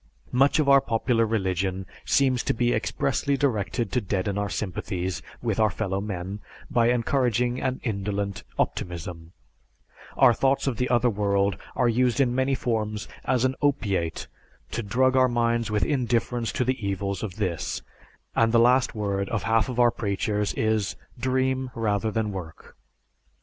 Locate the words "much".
0.31-0.57